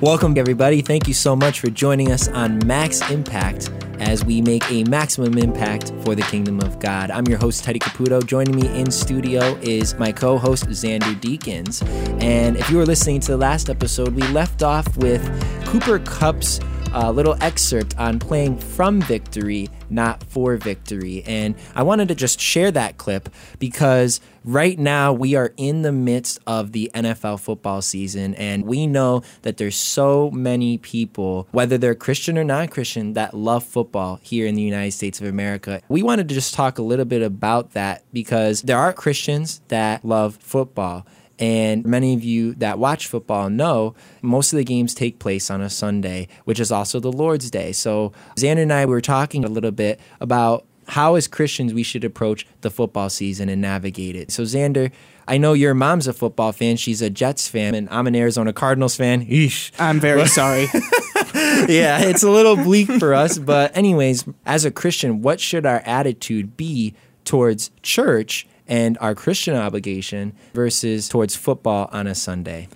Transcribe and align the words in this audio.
Welcome, 0.00 0.38
everybody. 0.38 0.80
Thank 0.80 1.08
you 1.08 1.12
so 1.12 1.34
much 1.34 1.58
for 1.58 1.70
joining 1.70 2.12
us 2.12 2.28
on 2.28 2.64
Max 2.64 3.00
Impact 3.10 3.68
as 3.98 4.24
we 4.24 4.40
make 4.40 4.62
a 4.70 4.84
maximum 4.84 5.36
impact 5.36 5.92
for 6.04 6.14
the 6.14 6.22
kingdom 6.22 6.60
of 6.60 6.78
God. 6.78 7.10
I'm 7.10 7.26
your 7.26 7.38
host, 7.38 7.64
Teddy 7.64 7.80
Caputo. 7.80 8.24
Joining 8.24 8.54
me 8.54 8.68
in 8.78 8.92
studio 8.92 9.56
is 9.56 9.94
my 9.96 10.12
co 10.12 10.38
host, 10.38 10.66
Xander 10.66 11.20
Deakins. 11.20 11.84
And 12.22 12.56
if 12.56 12.70
you 12.70 12.76
were 12.76 12.86
listening 12.86 13.18
to 13.22 13.32
the 13.32 13.38
last 13.38 13.68
episode, 13.68 14.14
we 14.14 14.22
left 14.28 14.62
off 14.62 14.96
with 14.98 15.20
Cooper 15.66 15.98
Kupp's 15.98 16.60
a 16.92 17.12
little 17.12 17.36
excerpt 17.40 17.96
on 17.98 18.18
playing 18.18 18.58
from 18.58 19.00
victory, 19.02 19.68
not 19.90 20.22
for 20.24 20.56
victory. 20.56 21.22
And 21.26 21.54
I 21.74 21.82
wanted 21.82 22.08
to 22.08 22.14
just 22.14 22.40
share 22.40 22.70
that 22.70 22.98
clip 22.98 23.28
because 23.58 24.20
right 24.44 24.78
now 24.78 25.12
we 25.12 25.34
are 25.34 25.52
in 25.56 25.82
the 25.82 25.92
midst 25.92 26.40
of 26.46 26.72
the 26.72 26.90
NFL 26.94 27.40
football 27.40 27.82
season, 27.82 28.34
and 28.34 28.64
we 28.64 28.86
know 28.86 29.22
that 29.42 29.58
there's 29.58 29.76
so 29.76 30.30
many 30.30 30.78
people, 30.78 31.46
whether 31.50 31.76
they're 31.78 31.94
Christian 31.94 32.38
or 32.38 32.44
non 32.44 32.68
Christian, 32.68 33.12
that 33.12 33.34
love 33.34 33.64
football 33.64 34.20
here 34.22 34.46
in 34.46 34.54
the 34.54 34.62
United 34.62 34.92
States 34.92 35.20
of 35.20 35.26
America. 35.26 35.82
We 35.88 36.02
wanted 36.02 36.28
to 36.28 36.34
just 36.34 36.54
talk 36.54 36.78
a 36.78 36.82
little 36.82 37.04
bit 37.04 37.22
about 37.22 37.72
that 37.72 38.04
because 38.12 38.62
there 38.62 38.78
are 38.78 38.92
Christians 38.92 39.60
that 39.68 40.04
love 40.04 40.36
football. 40.36 41.06
And 41.38 41.84
many 41.84 42.14
of 42.14 42.24
you 42.24 42.54
that 42.54 42.78
watch 42.78 43.06
football 43.06 43.48
know 43.48 43.94
most 44.22 44.52
of 44.52 44.56
the 44.56 44.64
games 44.64 44.94
take 44.94 45.18
place 45.18 45.50
on 45.50 45.60
a 45.60 45.70
Sunday, 45.70 46.28
which 46.44 46.58
is 46.58 46.72
also 46.72 46.98
the 46.98 47.12
Lord's 47.12 47.50
Day. 47.50 47.72
So, 47.72 48.12
Xander 48.36 48.62
and 48.62 48.72
I 48.72 48.86
were 48.86 49.00
talking 49.00 49.44
a 49.44 49.48
little 49.48 49.70
bit 49.70 50.00
about 50.20 50.64
how, 50.88 51.14
as 51.14 51.28
Christians, 51.28 51.74
we 51.74 51.82
should 51.82 52.02
approach 52.02 52.46
the 52.62 52.70
football 52.70 53.10
season 53.10 53.48
and 53.48 53.60
navigate 53.60 54.16
it. 54.16 54.32
So, 54.32 54.42
Xander, 54.42 54.90
I 55.28 55.36
know 55.36 55.52
your 55.52 55.74
mom's 55.74 56.06
a 56.06 56.12
football 56.12 56.52
fan. 56.52 56.76
She's 56.76 57.02
a 57.02 57.10
Jets 57.10 57.46
fan, 57.46 57.74
and 57.74 57.88
I'm 57.90 58.06
an 58.06 58.16
Arizona 58.16 58.52
Cardinals 58.52 58.96
fan. 58.96 59.26
Eesh. 59.26 59.70
I'm 59.78 60.00
very 60.00 60.26
sorry. 60.26 60.62
yeah, 61.68 62.00
it's 62.00 62.22
a 62.22 62.30
little 62.30 62.56
bleak 62.56 62.90
for 62.92 63.12
us. 63.12 63.38
But, 63.38 63.76
anyways, 63.76 64.24
as 64.46 64.64
a 64.64 64.70
Christian, 64.70 65.20
what 65.20 65.38
should 65.40 65.66
our 65.66 65.80
attitude 65.80 66.56
be 66.56 66.94
towards 67.24 67.70
church 67.82 68.46
and 68.68 68.98
our 69.00 69.14
Christian 69.14 69.54
obligation 69.54 70.32
versus 70.54 71.08
towards 71.08 71.34
football 71.36 71.88
on 71.92 72.06
a 72.06 72.14
Sunday. 72.14 72.68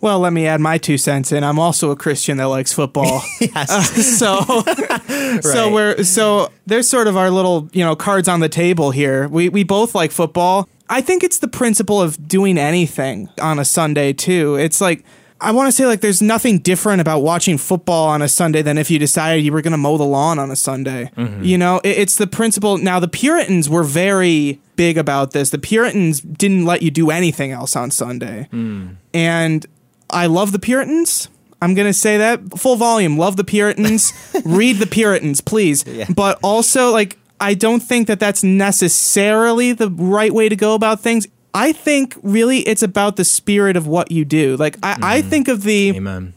Well, 0.00 0.18
let 0.20 0.32
me 0.32 0.46
add 0.46 0.60
my 0.60 0.78
two 0.78 0.98
cents 0.98 1.32
in. 1.32 1.42
I'm 1.42 1.58
also 1.58 1.90
a 1.90 1.96
Christian 1.96 2.36
that 2.36 2.44
likes 2.44 2.72
football. 2.72 3.22
yes. 3.40 3.70
Uh, 3.70 3.82
so, 4.44 4.62
right. 4.62 5.42
so 5.44 5.72
we're 5.72 6.04
so 6.04 6.52
there's 6.66 6.88
sort 6.88 7.08
of 7.08 7.16
our 7.16 7.30
little 7.30 7.68
you 7.72 7.84
know 7.84 7.96
cards 7.96 8.28
on 8.28 8.40
the 8.40 8.48
table 8.48 8.90
here. 8.90 9.28
We 9.28 9.48
we 9.48 9.64
both 9.64 9.94
like 9.94 10.12
football. 10.12 10.68
I 10.88 11.00
think 11.00 11.24
it's 11.24 11.38
the 11.38 11.48
principle 11.48 12.00
of 12.00 12.28
doing 12.28 12.58
anything 12.58 13.28
on 13.40 13.58
a 13.58 13.64
Sunday 13.64 14.12
too. 14.12 14.54
It's 14.56 14.80
like 14.80 15.04
I 15.40 15.52
want 15.52 15.68
to 15.68 15.72
say 15.72 15.86
like 15.86 16.00
there's 16.00 16.22
nothing 16.22 16.58
different 16.58 17.00
about 17.00 17.20
watching 17.20 17.58
football 17.58 18.08
on 18.08 18.22
a 18.22 18.28
Sunday 18.28 18.62
than 18.62 18.78
if 18.78 18.90
you 18.90 18.98
decided 18.98 19.44
you 19.44 19.52
were 19.52 19.60
going 19.60 19.72
to 19.72 19.78
mow 19.78 19.96
the 19.98 20.04
lawn 20.04 20.38
on 20.38 20.50
a 20.50 20.56
Sunday. 20.56 21.10
Mm-hmm. 21.16 21.44
You 21.44 21.58
know, 21.58 21.80
it, 21.84 21.98
it's 21.98 22.16
the 22.16 22.26
principle. 22.26 22.78
Now 22.78 23.00
the 23.00 23.08
Puritans 23.08 23.68
were 23.68 23.82
very 23.82 24.60
big 24.76 24.96
about 24.96 25.32
this. 25.32 25.50
The 25.50 25.58
Puritans 25.58 26.20
didn't 26.20 26.64
let 26.64 26.82
you 26.82 26.90
do 26.90 27.10
anything 27.10 27.52
else 27.52 27.76
on 27.76 27.90
Sunday, 27.90 28.48
mm. 28.52 28.96
and 29.12 29.66
I 30.10 30.26
love 30.26 30.52
the 30.52 30.58
Puritans. 30.58 31.28
I'm 31.60 31.74
going 31.74 31.86
to 31.86 31.94
say 31.94 32.18
that 32.18 32.58
full 32.58 32.76
volume. 32.76 33.16
Love 33.18 33.36
the 33.36 33.44
Puritans. 33.44 34.12
Read 34.44 34.76
the 34.76 34.86
Puritans, 34.86 35.40
please. 35.40 35.86
Yeah. 35.86 36.06
But 36.14 36.38
also 36.42 36.90
like 36.90 37.18
I 37.40 37.54
don't 37.54 37.80
think 37.80 38.08
that 38.08 38.20
that's 38.20 38.42
necessarily 38.42 39.72
the 39.72 39.90
right 39.90 40.32
way 40.32 40.48
to 40.48 40.56
go 40.56 40.74
about 40.74 41.00
things. 41.00 41.26
I 41.56 41.72
think 41.72 42.16
really 42.22 42.58
it's 42.60 42.82
about 42.82 43.16
the 43.16 43.24
spirit 43.24 43.76
of 43.76 43.86
what 43.86 44.10
you 44.10 44.24
do. 44.24 44.56
Like 44.56 44.76
I, 44.82 44.94
mm. 44.94 45.02
I 45.02 45.20
mm-hmm. 45.20 45.30
think 45.30 45.48
of 45.48 45.62
the 45.62 45.96
Amen. 45.96 46.34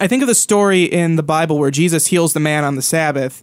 I 0.00 0.06
think 0.06 0.22
of 0.22 0.28
the 0.28 0.34
story 0.34 0.84
in 0.84 1.16
the 1.16 1.22
Bible 1.22 1.58
where 1.58 1.70
Jesus 1.70 2.06
heals 2.06 2.32
the 2.32 2.40
man 2.40 2.64
on 2.64 2.76
the 2.76 2.82
Sabbath, 2.82 3.42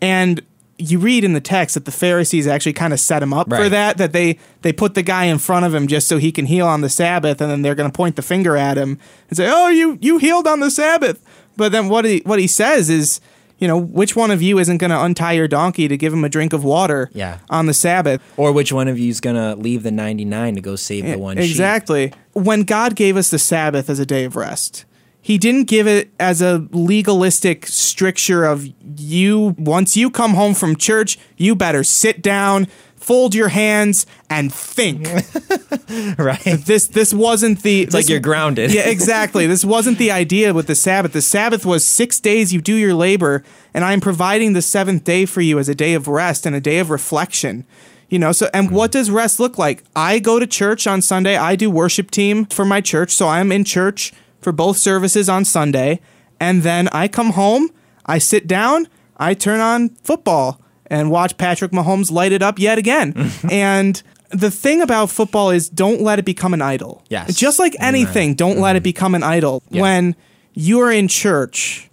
and 0.00 0.40
you 0.78 0.98
read 0.98 1.24
in 1.24 1.34
the 1.34 1.40
text 1.42 1.74
that 1.74 1.84
the 1.84 1.92
Pharisees 1.92 2.46
actually 2.46 2.72
kind 2.72 2.94
of 2.94 3.00
set 3.00 3.22
him 3.22 3.34
up 3.34 3.50
right. 3.50 3.62
for 3.62 3.68
that. 3.68 3.98
That 3.98 4.12
they 4.12 4.38
they 4.62 4.72
put 4.72 4.94
the 4.94 5.02
guy 5.02 5.24
in 5.24 5.38
front 5.38 5.66
of 5.66 5.74
him 5.74 5.86
just 5.86 6.08
so 6.08 6.16
he 6.16 6.32
can 6.32 6.46
heal 6.46 6.66
on 6.66 6.80
the 6.80 6.88
Sabbath, 6.88 7.42
and 7.42 7.50
then 7.50 7.60
they're 7.60 7.74
going 7.74 7.90
to 7.90 7.96
point 7.96 8.16
the 8.16 8.22
finger 8.22 8.56
at 8.56 8.78
him 8.78 8.98
and 9.28 9.36
say, 9.36 9.50
"Oh, 9.52 9.68
you 9.68 9.98
you 10.00 10.16
healed 10.16 10.46
on 10.46 10.60
the 10.60 10.70
Sabbath." 10.70 11.22
But 11.56 11.72
then 11.72 11.90
what 11.90 12.06
he 12.06 12.22
what 12.24 12.38
he 12.38 12.46
says 12.46 12.88
is, 12.88 13.20
you 13.60 13.68
know, 13.68 13.78
which 13.78 14.16
one 14.16 14.30
of 14.30 14.42
you 14.42 14.58
isn't 14.58 14.78
going 14.78 14.90
to 14.90 15.00
untie 15.00 15.32
your 15.32 15.46
donkey 15.46 15.86
to 15.86 15.96
give 15.96 16.12
him 16.12 16.24
a 16.24 16.28
drink 16.28 16.52
of 16.52 16.64
water 16.64 17.10
yeah. 17.12 17.38
on 17.50 17.66
the 17.66 17.74
Sabbath? 17.74 18.20
Or 18.36 18.52
which 18.52 18.72
one 18.72 18.88
of 18.88 18.98
you 18.98 19.10
is 19.10 19.20
going 19.20 19.36
to 19.36 19.54
leave 19.54 19.82
the 19.82 19.90
99 19.90 20.56
to 20.56 20.60
go 20.60 20.76
save 20.76 21.04
the 21.04 21.18
one 21.18 21.38
Exactly. 21.38 22.06
Sheep? 22.06 22.16
When 22.32 22.62
God 22.62 22.96
gave 22.96 23.16
us 23.16 23.30
the 23.30 23.38
Sabbath 23.38 23.90
as 23.90 23.98
a 23.98 24.06
day 24.06 24.24
of 24.24 24.34
rest, 24.34 24.86
he 25.20 25.36
didn't 25.36 25.64
give 25.64 25.86
it 25.86 26.10
as 26.18 26.40
a 26.40 26.66
legalistic 26.72 27.66
stricture 27.66 28.44
of 28.44 28.66
you 28.96 29.54
once 29.58 29.96
you 29.96 30.10
come 30.10 30.32
home 30.32 30.54
from 30.54 30.76
church, 30.76 31.18
you 31.36 31.54
better 31.54 31.84
sit 31.84 32.22
down, 32.22 32.66
fold 33.00 33.34
your 33.34 33.48
hands 33.48 34.06
and 34.28 34.52
think. 34.52 35.08
right. 36.18 36.42
This 36.44 36.86
this 36.86 37.12
wasn't 37.12 37.62
the 37.62 37.82
It's 37.82 37.92
this, 37.92 38.04
like 38.04 38.08
you're 38.08 38.20
grounded. 38.20 38.72
yeah, 38.72 38.88
exactly. 38.88 39.46
This 39.46 39.64
wasn't 39.64 39.98
the 39.98 40.10
idea 40.10 40.54
with 40.54 40.66
the 40.66 40.74
Sabbath. 40.74 41.12
The 41.12 41.22
Sabbath 41.22 41.66
was 41.66 41.86
6 41.86 42.20
days 42.20 42.52
you 42.52 42.60
do 42.60 42.74
your 42.74 42.94
labor 42.94 43.42
and 43.74 43.84
I 43.84 43.92
am 43.92 44.00
providing 44.00 44.52
the 44.52 44.60
7th 44.60 45.02
day 45.04 45.26
for 45.26 45.40
you 45.40 45.58
as 45.58 45.68
a 45.68 45.74
day 45.74 45.94
of 45.94 46.06
rest 46.06 46.46
and 46.46 46.54
a 46.54 46.60
day 46.60 46.78
of 46.78 46.90
reflection. 46.90 47.64
You 48.08 48.18
know, 48.18 48.32
so 48.32 48.48
and 48.52 48.70
what 48.70 48.92
does 48.92 49.10
rest 49.10 49.40
look 49.40 49.56
like? 49.56 49.84
I 49.94 50.18
go 50.18 50.38
to 50.38 50.46
church 50.46 50.86
on 50.86 51.00
Sunday. 51.00 51.36
I 51.36 51.56
do 51.56 51.70
worship 51.70 52.10
team 52.10 52.44
for 52.46 52.64
my 52.64 52.80
church, 52.80 53.12
so 53.12 53.28
I'm 53.28 53.52
in 53.52 53.64
church 53.64 54.12
for 54.40 54.52
both 54.52 54.78
services 54.78 55.28
on 55.28 55.44
Sunday, 55.44 56.00
and 56.40 56.62
then 56.62 56.88
I 56.88 57.06
come 57.06 57.30
home, 57.32 57.70
I 58.06 58.18
sit 58.18 58.48
down, 58.48 58.88
I 59.16 59.34
turn 59.34 59.60
on 59.60 59.90
football 60.02 60.60
and 60.90 61.10
watch 61.10 61.38
Patrick 61.38 61.70
Mahomes 61.70 62.10
light 62.10 62.32
it 62.32 62.42
up 62.42 62.58
yet 62.58 62.76
again. 62.76 63.30
and 63.50 64.02
the 64.30 64.50
thing 64.50 64.82
about 64.82 65.10
football 65.10 65.50
is 65.50 65.68
don't 65.68 66.02
let 66.02 66.18
it 66.18 66.24
become 66.24 66.52
an 66.52 66.62
idol. 66.62 67.02
Yes. 67.08 67.34
Just 67.34 67.58
like 67.58 67.74
anything, 67.80 68.34
don't 68.34 68.52
mm-hmm. 68.52 68.62
let 68.62 68.76
it 68.76 68.82
become 68.82 69.14
an 69.14 69.22
idol. 69.22 69.62
Yeah. 69.70 69.82
When 69.82 70.16
you 70.52 70.80
are 70.80 70.92
in 70.92 71.08
church 71.08 71.88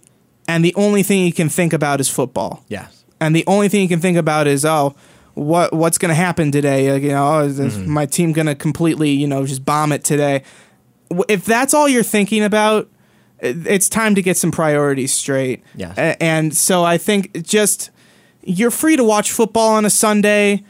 and 0.46 0.64
the 0.64 0.74
only 0.74 1.02
thing 1.02 1.24
you 1.24 1.32
can 1.32 1.48
think 1.48 1.72
about 1.72 2.00
is 2.00 2.08
football. 2.08 2.64
Yes. 2.68 3.04
And 3.20 3.34
the 3.34 3.44
only 3.46 3.68
thing 3.68 3.82
you 3.82 3.88
can 3.88 4.00
think 4.00 4.16
about 4.16 4.46
is, 4.46 4.64
oh, 4.64 4.94
what 5.34 5.72
what's 5.72 5.98
going 5.98 6.10
to 6.10 6.14
happen 6.14 6.50
today? 6.50 6.92
Like, 6.92 7.02
you 7.02 7.10
know, 7.10 7.38
oh, 7.38 7.44
is 7.44 7.58
mm-hmm. 7.58 7.90
my 7.90 8.06
team 8.06 8.32
going 8.32 8.46
to 8.46 8.54
completely, 8.54 9.10
you 9.10 9.26
know, 9.26 9.46
just 9.46 9.64
bomb 9.64 9.92
it 9.92 10.04
today? 10.04 10.42
If 11.28 11.44
that's 11.44 11.74
all 11.74 11.88
you're 11.88 12.02
thinking 12.02 12.44
about, 12.44 12.88
it's 13.40 13.88
time 13.88 14.14
to 14.14 14.22
get 14.22 14.36
some 14.36 14.50
priorities 14.50 15.12
straight. 15.12 15.62
Yes. 15.74 15.96
And 16.20 16.56
so 16.56 16.84
I 16.84 16.98
think 16.98 17.44
just 17.44 17.90
you're 18.48 18.70
free 18.70 18.96
to 18.96 19.04
watch 19.04 19.30
football 19.30 19.74
on 19.74 19.84
a 19.84 19.90
Sunday. 19.90 20.64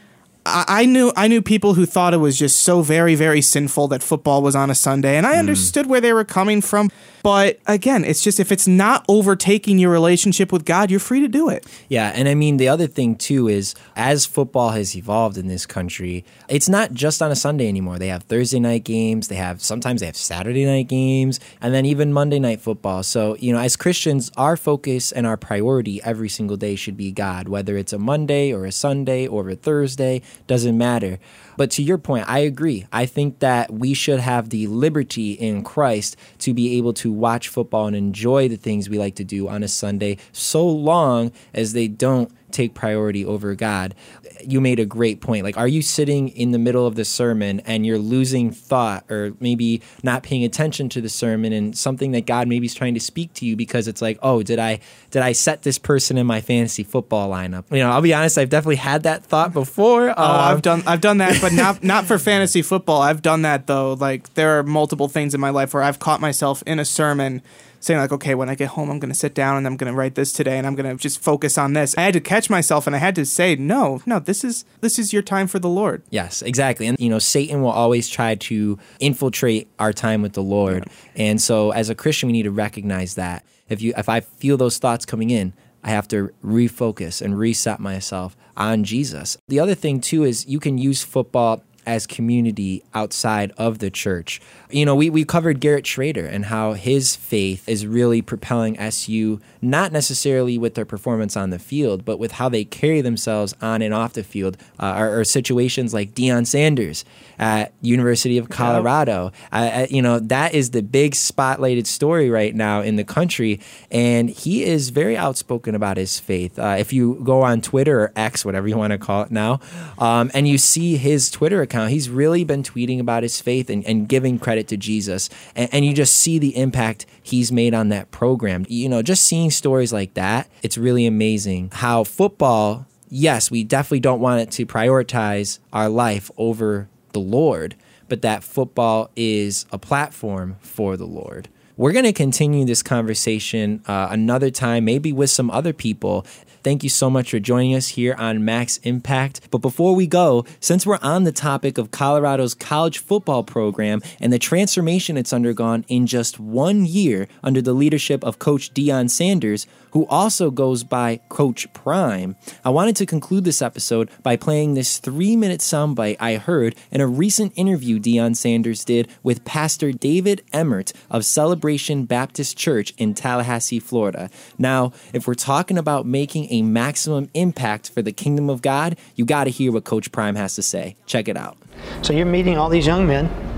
I 0.67 0.85
knew 0.85 1.11
I 1.15 1.27
knew 1.27 1.41
people 1.41 1.73
who 1.73 1.85
thought 1.85 2.13
it 2.13 2.17
was 2.17 2.37
just 2.37 2.61
so 2.61 2.81
very 2.81 3.15
very 3.15 3.41
sinful 3.41 3.87
that 3.89 4.03
football 4.03 4.41
was 4.41 4.55
on 4.55 4.69
a 4.69 4.75
Sunday, 4.75 5.17
and 5.17 5.25
I 5.25 5.35
mm. 5.35 5.39
understood 5.39 5.87
where 5.87 6.01
they 6.01 6.13
were 6.13 6.25
coming 6.25 6.61
from. 6.61 6.89
But 7.21 7.59
again, 7.67 8.05
it's 8.05 8.23
just 8.23 8.39
if 8.39 8.51
it's 8.51 8.67
not 8.67 9.03
overtaking 9.09 9.77
your 9.77 9.91
relationship 9.91 10.51
with 10.51 10.65
God, 10.65 10.89
you're 10.89 10.99
free 10.99 11.19
to 11.21 11.27
do 11.27 11.49
it. 11.49 11.65
Yeah, 11.89 12.11
and 12.15 12.27
I 12.27 12.35
mean 12.35 12.57
the 12.57 12.69
other 12.69 12.87
thing 12.87 13.15
too 13.15 13.47
is 13.47 13.75
as 13.95 14.25
football 14.25 14.69
has 14.71 14.95
evolved 14.95 15.37
in 15.37 15.47
this 15.47 15.65
country, 15.65 16.23
it's 16.47 16.69
not 16.69 16.93
just 16.93 17.21
on 17.21 17.31
a 17.31 17.35
Sunday 17.35 17.67
anymore. 17.67 17.99
They 17.99 18.07
have 18.07 18.23
Thursday 18.23 18.59
night 18.59 18.83
games, 18.83 19.27
they 19.27 19.35
have 19.35 19.61
sometimes 19.61 19.99
they 19.99 20.05
have 20.05 20.15
Saturday 20.15 20.65
night 20.65 20.87
games, 20.87 21.39
and 21.61 21.73
then 21.73 21.85
even 21.85 22.13
Monday 22.13 22.39
night 22.39 22.61
football. 22.61 23.03
So, 23.03 23.35
you 23.35 23.51
know, 23.51 23.59
as 23.59 23.75
Christians, 23.75 24.31
our 24.37 24.55
focus 24.55 25.11
and 25.11 25.27
our 25.27 25.37
priority 25.37 26.01
every 26.03 26.29
single 26.29 26.57
day 26.57 26.75
should 26.75 26.97
be 26.97 27.11
God, 27.11 27.47
whether 27.49 27.77
it's 27.77 27.93
a 27.93 27.99
Monday 27.99 28.53
or 28.53 28.65
a 28.65 28.71
Sunday 28.71 29.27
or 29.27 29.49
a 29.49 29.55
Thursday, 29.55 30.21
doesn't 30.49 30.77
matter. 30.77 31.19
But 31.55 31.71
to 31.71 31.83
your 31.83 31.97
point, 31.97 32.25
I 32.27 32.39
agree. 32.39 32.85
I 32.91 33.05
think 33.05 33.39
that 33.39 33.71
we 33.71 33.93
should 33.93 34.19
have 34.19 34.49
the 34.49 34.67
liberty 34.67 35.33
in 35.33 35.63
Christ 35.63 36.17
to 36.39 36.53
be 36.53 36.77
able 36.77 36.93
to 36.95 37.11
watch 37.11 37.47
football 37.47 37.87
and 37.87 37.95
enjoy 37.95 38.49
the 38.49 38.57
things 38.57 38.89
we 38.89 38.97
like 38.97 39.15
to 39.15 39.23
do 39.23 39.47
on 39.47 39.63
a 39.63 39.67
Sunday 39.67 40.17
so 40.33 40.67
long 40.67 41.31
as 41.53 41.73
they 41.73 41.87
don't 41.87 42.31
take 42.51 42.73
priority 42.73 43.25
over 43.25 43.55
God. 43.55 43.95
You 44.41 44.61
made 44.61 44.79
a 44.79 44.85
great 44.85 45.21
point. 45.21 45.43
Like, 45.43 45.57
are 45.57 45.67
you 45.67 45.81
sitting 45.81 46.29
in 46.29 46.51
the 46.51 46.59
middle 46.59 46.85
of 46.85 46.95
the 46.95 47.05
sermon 47.05 47.61
and 47.61 47.85
you're 47.85 47.99
losing 47.99 48.51
thought 48.51 49.09
or 49.09 49.33
maybe 49.39 49.81
not 50.03 50.23
paying 50.23 50.43
attention 50.43 50.89
to 50.89 51.01
the 51.01 51.09
sermon 51.09 51.53
and 51.53 51.77
something 51.77 52.11
that 52.11 52.25
God 52.25 52.47
maybe 52.47 52.65
is 52.65 52.73
trying 52.73 52.93
to 52.93 52.99
speak 52.99 53.33
to 53.35 53.45
you 53.45 53.55
because 53.55 53.87
it's 53.87 54.01
like, 54.01 54.17
oh, 54.21 54.43
did 54.43 54.59
I 54.59 54.79
did 55.11 55.21
I 55.21 55.31
set 55.31 55.63
this 55.63 55.77
person 55.77 56.17
in 56.17 56.27
my 56.27 56.41
fantasy 56.41 56.83
football 56.83 57.29
lineup? 57.29 57.65
You 57.71 57.79
know, 57.79 57.91
I'll 57.91 58.01
be 58.01 58.13
honest, 58.13 58.37
I've 58.37 58.49
definitely 58.49 58.77
had 58.77 59.03
that 59.03 59.23
thought 59.23 59.53
before. 59.53 60.09
Oh, 60.09 60.13
um, 60.13 60.15
I've 60.17 60.61
done 60.61 60.83
I've 60.85 61.01
done 61.01 61.17
that, 61.17 61.41
but 61.41 61.53
not 61.53 61.83
not 61.89 62.05
for 62.05 62.17
fantasy 62.17 62.61
football. 62.61 63.01
I've 63.01 63.21
done 63.21 63.43
that 63.43 63.67
though. 63.67 63.93
Like 63.93 64.33
there 64.35 64.59
are 64.59 64.63
multiple 64.63 65.07
things 65.07 65.33
in 65.33 65.41
my 65.41 65.49
life 65.49 65.73
where 65.73 65.83
I've 65.83 65.99
caught 65.99 66.21
myself 66.21 66.63
in 66.65 66.79
a 66.79 66.85
sermon 66.85 67.41
saying 67.79 67.99
like, 67.99 68.11
okay, 68.11 68.35
when 68.35 68.49
I 68.49 68.55
get 68.55 68.69
home, 68.69 68.89
I'm 68.89 68.99
going 68.99 69.11
to 69.11 69.17
sit 69.17 69.33
down 69.33 69.57
and 69.57 69.65
I'm 69.65 69.77
going 69.77 69.91
to 69.91 69.97
write 69.97 70.15
this 70.15 70.31
today 70.31 70.57
and 70.57 70.67
I'm 70.67 70.75
going 70.75 70.89
to 70.89 71.01
just 71.01 71.21
focus 71.21 71.57
on 71.57 71.73
this. 71.73 71.97
I 71.97 72.01
had 72.01 72.13
to 72.13 72.19
catch 72.19 72.49
myself 72.49 72.87
and 72.87 72.95
I 72.95 72.99
had 72.99 73.15
to 73.15 73.25
say, 73.25 73.55
no, 73.55 74.01
no, 74.05 74.19
this 74.19 74.43
is 74.43 74.65
this 74.81 74.99
is 74.99 75.13
your 75.13 75.21
time 75.21 75.47
for 75.47 75.59
the 75.59 75.69
Lord. 75.69 76.03
Yes, 76.09 76.41
exactly. 76.41 76.87
And 76.87 76.99
you 76.99 77.09
know, 77.09 77.19
Satan 77.19 77.61
will 77.61 77.71
always 77.71 78.09
try 78.09 78.35
to 78.35 78.77
infiltrate 78.99 79.69
our 79.79 79.93
time 79.93 80.21
with 80.21 80.33
the 80.33 80.43
Lord. 80.43 80.85
Yeah. 81.15 81.23
And 81.23 81.41
so 81.41 81.71
as 81.71 81.89
a 81.89 81.95
Christian, 81.95 82.27
we 82.27 82.33
need 82.33 82.43
to 82.43 82.51
recognize 82.51 83.15
that. 83.15 83.45
If 83.67 83.81
you 83.81 83.93
if 83.97 84.09
I 84.09 84.21
feel 84.21 84.57
those 84.57 84.77
thoughts 84.77 85.05
coming 85.05 85.29
in, 85.29 85.53
I 85.83 85.91
have 85.91 86.07
to 86.09 86.31
refocus 86.43 87.21
and 87.21 87.37
reset 87.37 87.79
myself 87.79 88.35
on 88.57 88.83
Jesus. 88.83 89.37
The 89.47 89.59
other 89.59 89.75
thing 89.75 90.01
too 90.01 90.23
is 90.23 90.45
you 90.47 90.59
can 90.59 90.77
use 90.77 91.03
football 91.03 91.63
as 91.85 92.07
community 92.07 92.83
outside 92.93 93.51
of 93.57 93.79
the 93.79 93.89
church. 93.89 94.41
You 94.69 94.85
know, 94.85 94.95
we, 94.95 95.09
we 95.09 95.25
covered 95.25 95.59
Garrett 95.59 95.85
Shrader 95.85 96.31
and 96.31 96.45
how 96.45 96.73
his 96.73 97.15
faith 97.15 97.67
is 97.67 97.87
really 97.87 98.21
propelling 98.21 98.77
SU, 98.77 99.39
not 99.61 99.91
necessarily 99.91 100.57
with 100.57 100.75
their 100.75 100.85
performance 100.85 101.35
on 101.35 101.49
the 101.49 101.59
field, 101.59 102.05
but 102.05 102.19
with 102.19 102.33
how 102.33 102.49
they 102.49 102.63
carry 102.63 103.01
themselves 103.01 103.55
on 103.61 103.81
and 103.81 103.93
off 103.93 104.13
the 104.13 104.23
field, 104.23 104.57
uh, 104.79 104.95
or, 104.97 105.19
or, 105.19 105.23
situations 105.23 105.93
like 105.93 106.13
Deion 106.13 106.45
Sanders 106.45 107.05
at 107.37 107.71
University 107.81 108.37
of 108.37 108.49
Colorado. 108.49 109.31
Uh, 109.51 109.87
you 109.89 110.01
know, 110.01 110.19
that 110.19 110.53
is 110.53 110.71
the 110.71 110.81
big 110.81 111.13
spotlighted 111.13 111.87
story 111.87 112.29
right 112.29 112.53
now 112.53 112.81
in 112.81 112.95
the 112.95 113.03
country, 113.03 113.59
and 113.91 114.29
he 114.29 114.63
is 114.63 114.89
very 114.89 115.15
outspoken 115.17 115.75
about 115.75 115.97
his 115.97 116.19
faith. 116.19 116.57
Uh, 116.59 116.75
if 116.77 116.91
you 116.93 117.21
go 117.23 117.41
on 117.41 117.61
Twitter 117.61 118.01
or 118.01 118.11
X, 118.15 118.43
whatever 118.43 118.67
you 118.67 118.77
want 118.77 118.91
to 118.91 118.97
call 118.97 119.23
it 119.23 119.31
now, 119.31 119.59
um, 119.97 120.31
and 120.33 120.47
you 120.47 120.57
see 120.57 120.97
his 120.97 121.29
Twitter 121.29 121.61
account, 121.69 121.91
he's 121.91 122.09
really 122.09 122.43
been 122.43 122.63
tweeting 122.63 122.99
about 122.99 123.23
his 123.23 123.39
faith 123.39 123.69
and, 123.69 123.85
and 123.85 124.09
giving 124.09 124.39
credit 124.39 124.67
to 124.69 124.77
Jesus, 124.77 125.29
and, 125.55 125.69
and 125.73 125.85
you 125.85 125.93
just 125.93 126.15
see 126.15 126.39
the 126.39 126.55
impact 126.57 127.05
he's 127.21 127.51
made 127.51 127.73
on 127.73 127.89
that 127.89 128.11
program. 128.11 128.65
You 128.67 128.89
know, 128.89 129.01
just 129.01 129.23
seeing 129.25 129.51
stories 129.51 129.93
like 129.93 130.15
that, 130.15 130.49
it's 130.63 130.77
really 130.77 131.05
amazing 131.05 131.69
how 131.73 132.03
football 132.03 132.85
yes, 133.09 133.51
we 133.51 133.63
definitely 133.63 133.99
don't 133.99 134.21
want 134.21 134.41
it 134.41 134.51
to 134.51 134.65
prioritize 134.65 135.59
our 135.73 135.89
life 135.89 136.31
over 136.37 136.87
the 137.11 137.19
Lord, 137.19 137.75
but 138.07 138.21
that 138.21 138.43
football 138.43 139.09
is 139.15 139.65
a 139.71 139.77
platform 139.77 140.57
for 140.61 140.95
the 140.95 141.07
Lord. 141.07 141.49
We're 141.79 141.93
going 141.93 142.03
to 142.03 142.11
continue 142.11 142.65
this 142.65 142.83
conversation 142.83 143.81
uh, 143.87 144.09
another 144.11 144.51
time, 144.51 144.83
maybe 144.83 145.13
with 145.13 145.29
some 145.29 145.49
other 145.49 145.71
people. 145.71 146.25
Thank 146.61 146.83
you 146.83 146.89
so 146.89 147.09
much 147.09 147.31
for 147.31 147.39
joining 147.39 147.73
us 147.73 147.87
here 147.87 148.15
on 148.15 148.43
Max 148.43 148.79
Impact. 148.79 149.49
But 149.49 149.59
before 149.59 149.95
we 149.95 150.05
go, 150.05 150.45
since 150.59 150.85
we're 150.85 150.99
on 151.01 151.23
the 151.23 151.31
topic 151.31 151.77
of 151.77 151.91
Colorado's 151.91 152.53
college 152.53 152.97
football 152.97 153.43
program 153.43 154.01
and 154.19 154.33
the 154.33 154.39
transformation 154.39 155.15
it's 155.15 155.31
undergone 155.31 155.85
in 155.87 156.05
just 156.05 156.37
one 156.37 156.85
year 156.85 157.29
under 157.45 157.61
the 157.61 157.71
leadership 157.71 158.25
of 158.25 158.39
Coach 158.39 158.73
Deion 158.73 159.09
Sanders, 159.09 159.65
who 159.91 160.05
also 160.07 160.51
goes 160.51 160.83
by 160.83 161.19
Coach 161.29 161.71
Prime, 161.73 162.35
I 162.63 162.69
wanted 162.69 162.95
to 162.97 163.05
conclude 163.05 163.43
this 163.43 163.61
episode 163.61 164.09
by 164.23 164.35
playing 164.35 164.73
this 164.73 164.97
three 164.99 165.35
minute 165.35 165.61
soundbite 165.61 166.17
I 166.19 166.35
heard 166.35 166.75
in 166.91 167.01
a 167.01 167.07
recent 167.07 167.53
interview 167.55 167.99
Deion 167.99 168.35
Sanders 168.35 168.83
did 168.83 169.09
with 169.23 169.45
Pastor 169.45 169.91
David 169.91 170.43
Emmert 170.53 170.93
of 171.09 171.25
Celebration 171.25 172.05
Baptist 172.05 172.57
Church 172.57 172.93
in 172.97 173.13
Tallahassee, 173.13 173.79
Florida. 173.79 174.29
Now, 174.57 174.91
if 175.13 175.27
we're 175.27 175.33
talking 175.33 175.77
about 175.77 176.05
making 176.05 176.47
a 176.51 176.61
maximum 176.61 177.29
impact 177.33 177.89
for 177.89 178.01
the 178.01 178.11
kingdom 178.11 178.49
of 178.49 178.61
God, 178.61 178.97
you 179.15 179.25
got 179.25 179.45
to 179.45 179.49
hear 179.49 179.71
what 179.71 179.83
Coach 179.83 180.11
Prime 180.11 180.35
has 180.35 180.55
to 180.55 180.61
say. 180.61 180.95
Check 181.05 181.27
it 181.27 181.37
out. 181.37 181.57
So 182.01 182.13
you're 182.13 182.25
meeting 182.25 182.57
all 182.57 182.69
these 182.69 182.85
young 182.85 183.07
men 183.07 183.48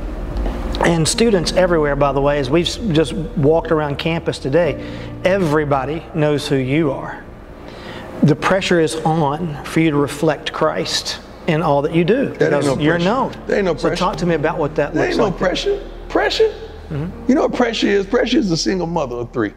and 0.86 1.08
students 1.08 1.52
everywhere, 1.54 1.96
by 1.96 2.12
the 2.12 2.22
way, 2.22 2.40
as 2.40 2.50
we've 2.50 2.66
just 2.92 3.14
walked 3.14 3.72
around 3.72 3.98
campus 3.98 4.40
today, 4.40 4.82
everybody 5.24 6.04
knows 6.14 6.48
who 6.48 6.56
you 6.56 6.92
are. 6.92 7.24
The 8.24 8.36
pressure 8.36 8.80
is 8.80 8.96
on 8.98 9.64
for 9.66 9.80
you 9.80 9.92
to 9.92 9.98
reflect 9.98 10.54
Christ 10.54 11.20
in 11.48 11.62
all 11.62 11.82
that 11.82 11.96
you 11.96 12.04
do. 12.04 12.30
That 12.34 12.54
ain't 12.54 12.66
no 12.66 12.78
you're 12.78 13.00
known. 13.00 13.34
There 13.48 13.58
ain't 13.58 13.66
no 13.66 13.74
pressure. 13.74 13.96
So 13.96 14.06
talk 14.06 14.18
to 14.18 14.26
me 14.26 14.36
about 14.36 14.58
what 14.58 14.76
that 14.76 14.94
there 14.94 15.04
looks 15.04 15.16
ain't 15.16 15.24
like. 15.24 15.34
no 15.34 15.38
pressure. 15.38 15.90
Pressure? 16.08 16.54
Mm-hmm. 16.90 17.30
You 17.30 17.36
know 17.36 17.42
what 17.44 17.54
pressure 17.54 17.88
is? 17.88 18.06
Pressure 18.06 18.38
is 18.38 18.52
a 18.52 18.58
single 18.58 18.88
mother 18.88 19.16
of 19.16 19.32
three 19.32 19.54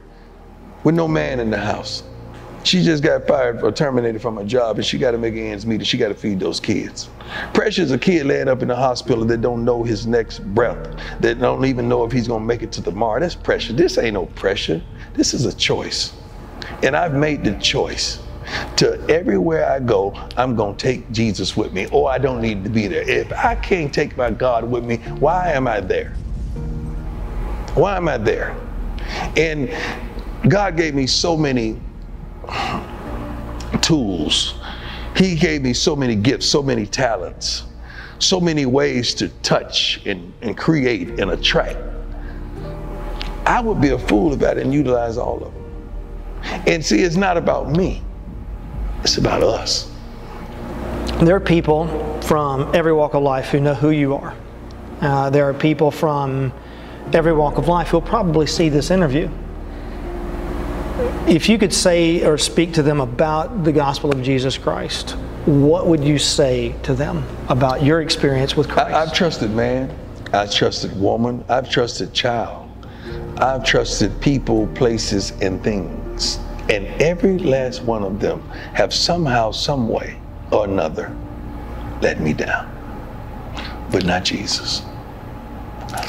with 0.83 0.95
no 0.95 1.09
man 1.09 1.41
in 1.41 1.51
the 1.51 1.59
house. 1.59 2.05
She 2.65 2.83
just 2.83 3.03
got 3.03 3.27
fired 3.27 3.63
or 3.63 3.71
terminated 3.71 4.23
from 4.23 4.37
her 4.37 4.45
job 4.45 4.77
and 4.77 4.85
she 4.85 4.97
got 4.99 5.11
to 5.11 5.19
make 5.19 5.35
ends 5.35 5.67
meet 5.67 5.77
and 5.77 5.87
she 5.87 5.99
got 5.99 6.09
to 6.09 6.15
feed 6.15 6.41
those 6.41 6.59
kids. 6.59 7.11
Pressure's 7.53 7.91
a 7.91 7.99
kid 7.99 8.25
laying 8.25 8.49
up 8.49 8.63
in 8.63 8.69
the 8.69 8.77
hospital 8.77 9.25
that 9.27 9.43
don't 9.43 9.67
know 9.67 9.83
his 9.83 10.07
next 10.07 10.39
breath, 10.55 10.99
that 11.21 11.39
don't 11.39 11.65
even 11.67 11.89
know 11.89 12.05
if 12.05 12.13
he's 12.13 12.27
going 12.27 12.41
to 12.41 12.47
make 12.47 12.63
it 12.63 12.73
to 12.73 12.83
tomorrow. 12.83 13.21
That's 13.21 13.35
pressure. 13.35 13.75
This 13.75 13.99
ain't 13.99 14.15
no 14.15 14.27
pressure. 14.27 14.83
This 15.13 15.35
is 15.35 15.45
a 15.45 15.55
choice. 15.55 16.15
And 16.83 16.97
I've 16.97 17.15
made 17.15 17.45
the 17.45 17.53
choice 17.59 18.21
to 18.77 18.99
everywhere 19.11 19.71
I 19.71 19.81
go, 19.81 20.15
I'm 20.37 20.57
going 20.57 20.77
to 20.77 20.83
take 20.83 21.11
Jesus 21.13 21.57
with 21.57 21.73
me, 21.73 21.87
or 21.93 22.11
I 22.11 22.19
don't 22.19 22.41
need 22.41 22.65
to 22.65 22.71
be 22.71 22.87
there. 22.87 23.09
If 23.09 23.33
I 23.33 23.55
can't 23.57 23.93
take 23.93 24.17
my 24.17 24.31
God 24.31 24.65
with 24.65 24.85
me, 24.85 24.97
why 25.19 25.53
am 25.53 25.69
I 25.69 25.81
there? 25.81 26.15
Why 27.75 27.97
am 27.97 28.09
I 28.09 28.17
there? 28.19 28.57
And 29.37 29.71
God 30.49 30.77
gave 30.77 30.95
me 30.95 31.07
so 31.07 31.37
many 31.37 31.81
tools. 33.81 34.55
He 35.17 35.37
gave 35.37 35.63
me 35.63 35.73
so 35.73 35.95
many 35.95 36.17
gifts, 36.17 36.47
so 36.47 36.63
many 36.63 36.87
talents, 36.87 37.65
so 38.19 38.41
many 38.41 38.67
ways 38.67 39.15
to 39.15 39.29
touch 39.43 40.01
and, 40.07 40.33
and 40.43 40.57
create 40.57 41.21
and 41.21 41.31
attract. 41.31 41.79
I 43.47 43.61
would 43.61 43.81
be 43.81 43.91
a 43.91 43.99
fool 43.99 44.33
if 44.33 44.43
I 44.43 44.55
didn't 44.55 44.73
utilize 44.73 45.19
all 45.19 45.45
of 45.45 45.53
them. 45.55 46.63
And 46.67 46.85
see, 46.85 47.03
it's 47.03 47.17
not 47.17 47.37
about 47.37 47.71
me, 47.71 48.03
it's 49.03 49.19
about 49.19 49.43
us. 49.43 49.91
There 51.21 51.37
are 51.37 51.41
people 51.41 52.21
from 52.23 52.75
every 52.75 52.93
walk 52.93 53.15
of 53.15 53.23
life 53.23 53.51
who 53.51 53.61
know 53.61 53.75
who 53.75 53.91
you 53.91 54.15
are. 54.15 54.35
Uh, 55.01 55.31
there 55.31 55.49
are 55.49 55.55
people 55.55 55.91
from 55.91 56.53
every 57.13 57.33
walk 57.33 57.59
of 57.59 57.69
life 57.69 57.89
who'll 57.89 58.01
probably 58.01 58.47
see 58.47 58.69
this 58.69 58.91
interview 58.91 59.31
if 61.27 61.49
you 61.49 61.59
could 61.59 61.73
say 61.73 62.25
or 62.25 62.37
speak 62.37 62.73
to 62.75 62.83
them 62.83 63.01
about 63.01 63.65
the 63.65 63.73
gospel 63.73 64.13
of 64.13 64.23
Jesus 64.23 64.59
Christ, 64.59 65.13
what 65.47 65.87
would 65.87 66.05
you 66.05 66.19
say 66.19 66.75
to 66.83 66.95
them 66.95 67.25
about 67.49 67.83
your 67.83 68.03
experience 68.03 68.57
with 68.57 68.69
Christ? 68.69 68.95
I, 68.95 69.01
have 69.01 69.15
trusted 69.15 69.51
man, 69.51 69.97
I've 70.33 70.53
trusted 70.53 70.99
woman, 71.01 71.43
I've 71.49 71.71
trusted 71.71 72.13
child, 72.13 72.69
I've 73.39 73.65
trusted 73.65 74.21
people, 74.21 74.67
places, 74.69 75.33
and 75.41 75.63
things. 75.65 76.39
And 76.71 76.87
every 77.01 77.39
last 77.39 77.83
one 77.83 78.03
of 78.03 78.21
them 78.21 78.47
have 78.75 78.93
somehow, 78.93 79.51
some 79.51 79.89
way 79.89 80.21
or 80.51 80.65
another 80.65 81.17
let 82.03 82.21
me 82.21 82.35
down. 82.35 82.71
But 83.91 84.05
not 84.05 84.25
Jesus. 84.25 84.83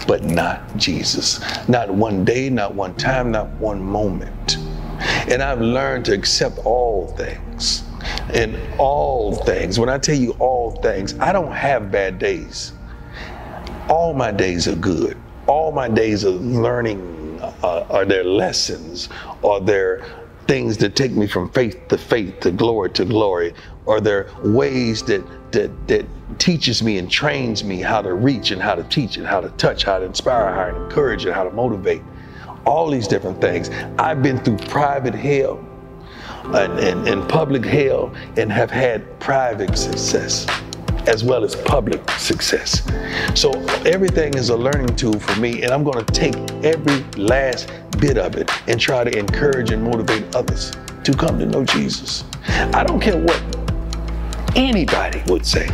But 0.07 0.23
not 0.23 0.75
Jesus. 0.75 1.39
Not 1.69 1.89
one 1.89 2.25
day, 2.25 2.49
not 2.49 2.73
one 2.73 2.95
time, 2.95 3.31
not 3.31 3.47
one 3.51 3.81
moment. 3.81 4.57
And 5.27 5.41
I've 5.41 5.61
learned 5.61 6.05
to 6.05 6.13
accept 6.13 6.59
all 6.65 7.07
things. 7.17 7.83
And 8.33 8.57
all 8.77 9.35
things, 9.35 9.79
when 9.79 9.89
I 9.89 9.97
tell 9.97 10.15
you 10.15 10.31
all 10.33 10.71
things, 10.81 11.17
I 11.19 11.31
don't 11.31 11.51
have 11.51 11.91
bad 11.91 12.19
days. 12.19 12.73
All 13.89 14.13
my 14.13 14.31
days 14.31 14.67
are 14.67 14.75
good. 14.75 15.17
All 15.47 15.71
my 15.71 15.87
days 15.87 16.23
of 16.23 16.41
learning 16.41 17.39
uh, 17.41 17.85
are 17.89 18.05
there 18.05 18.23
lessons, 18.23 19.09
are 19.44 19.59
there 19.59 20.05
things 20.47 20.77
that 20.77 20.95
take 20.95 21.11
me 21.11 21.27
from 21.27 21.49
faith 21.51 21.87
to 21.89 21.97
faith, 21.97 22.39
to 22.41 22.51
glory 22.51 22.89
to 22.91 23.05
glory, 23.05 23.53
are 23.87 24.01
there 24.01 24.29
ways 24.44 25.03
that 25.03 25.23
that 25.51 25.87
that 25.87 26.05
teaches 26.39 26.81
me 26.83 26.97
and 26.97 27.09
trains 27.09 27.63
me 27.63 27.81
how 27.81 28.01
to 28.01 28.13
reach 28.13 28.51
and 28.51 28.61
how 28.61 28.75
to 28.75 28.83
teach 28.83 29.17
and 29.17 29.25
how 29.25 29.39
to 29.39 29.49
touch, 29.51 29.83
how 29.83 29.99
to 29.99 30.05
inspire, 30.05 30.53
how 30.53 30.71
to 30.71 30.85
encourage 30.85 31.25
and 31.25 31.33
how 31.33 31.44
to 31.44 31.51
motivate 31.51 32.01
all 32.66 32.90
these 32.90 33.07
different 33.07 33.40
things. 33.42 33.69
I've 33.98 34.22
been 34.22 34.40
through 34.44 34.57
private 34.57 35.16
hell 35.16 35.64
and, 36.45 36.80
and, 36.80 37.07
and 37.07 37.30
public 37.30 37.66
hell 37.66 38.14
and 38.38 38.52
have 38.52 38.72
had 38.72 39.19
private 39.19 39.78
success 39.78 40.48
as 41.07 41.24
well 41.24 41.44
as 41.44 41.56
public 41.56 42.10
success. 42.12 42.81
So 43.40 43.52
everything 43.86 44.34
is 44.36 44.50
a 44.50 44.57
learning 44.57 44.95
tool 44.95 45.19
for 45.19 45.40
me, 45.40 45.62
and 45.62 45.72
I'm 45.72 45.84
going 45.84 46.04
to 46.04 46.14
take 46.14 46.36
every 46.64 47.04
last 47.22 47.72
bit 48.00 48.18
of 48.18 48.36
it 48.36 48.50
and 48.68 48.80
try 48.80 49.04
to 49.04 49.18
encourage 49.18 49.72
and 49.72 49.84
motivate 49.84 50.36
others 50.36 50.72
to 51.04 51.14
come 51.14 51.38
to 51.40 51.45
know 51.45 51.64
Jesus. 51.64 52.24
I 52.48 52.84
don't 52.84 53.00
care 53.00 53.22
what 53.22 53.40
anybody 54.56 55.22
would 55.28 55.45
say. 55.45 55.68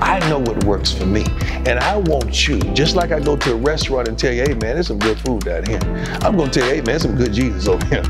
I 0.00 0.18
know 0.28 0.38
what 0.38 0.62
works 0.64 0.92
for 0.92 1.06
me. 1.06 1.24
And 1.66 1.78
I 1.78 1.96
want 1.96 2.46
you, 2.46 2.58
just 2.74 2.96
like 2.96 3.10
I 3.10 3.20
go 3.20 3.36
to 3.36 3.52
a 3.52 3.56
restaurant 3.56 4.08
and 4.08 4.18
tell 4.18 4.32
you, 4.32 4.42
hey 4.42 4.54
man, 4.54 4.74
there's 4.74 4.88
some 4.88 4.98
good 4.98 5.18
food 5.20 5.44
down 5.44 5.66
here. 5.66 5.80
I'm 6.22 6.36
gonna 6.36 6.50
tell 6.50 6.64
you, 6.64 6.74
hey 6.74 6.76
man, 6.76 6.84
there's 6.86 7.02
some 7.02 7.16
good 7.16 7.32
Jesus 7.32 7.68
over 7.68 7.84
here. 7.86 8.04